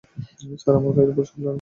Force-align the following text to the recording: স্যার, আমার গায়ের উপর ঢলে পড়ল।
স্যার, 0.59 0.75
আমার 0.77 0.91
গায়ের 0.95 1.11
উপর 1.11 1.23
ঢলে 1.23 1.33
পড়ল। 1.33 1.47